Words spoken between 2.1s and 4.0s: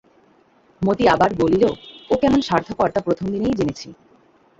ও কেমন স্বার্থপর তা প্রথমদিনেই জেনেছি।